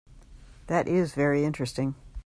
That 0.65 0.87
is 0.87 1.13
very 1.13 1.45
interesting. 1.45 1.93